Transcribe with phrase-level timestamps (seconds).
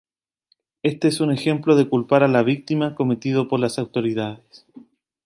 [0.81, 4.65] Este es un ejemplo de culpar a la víctima cometido por las autoridades.